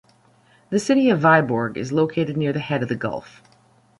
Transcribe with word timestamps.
The 0.71 0.79
city 0.79 1.11
of 1.11 1.19
Vyborg 1.19 1.77
is 1.77 1.91
located 1.91 2.35
near 2.35 2.51
the 2.51 2.59
head 2.59 2.81
of 2.81 2.89
the 2.89 2.95
gulf. 2.95 3.43